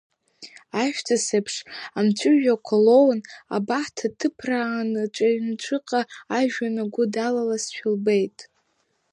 [0.81, 1.55] Ажәҵыс еиԥш
[1.97, 3.23] амҵәыжәҩақәа лоуны
[3.55, 6.01] абахҭа дҭыԥрааны ҵәаҩнҵәыҟа
[6.37, 8.37] ажәҩан агәы далалазшәа лбеит.